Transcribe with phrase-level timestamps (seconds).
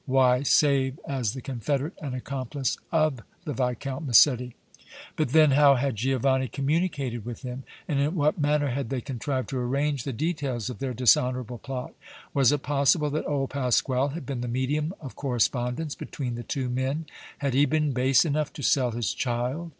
[0.07, 4.55] Why, save as the confederate and accomplice of the Viscount Massetti?
[5.15, 9.49] But then how had Giovanni communicated with him, and in what manner had they contrived
[9.49, 11.93] to arrange the details of their dishonorable plot?
[12.33, 16.67] Was it possible that old Pasquale had been the medium of correspondence between the two
[16.67, 17.05] men.
[17.37, 19.69] Had he been base enough to sell his child?